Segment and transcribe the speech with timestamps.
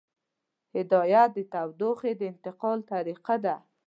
[0.77, 3.55] هدایت د تودوخې د انتقال طریقه ده.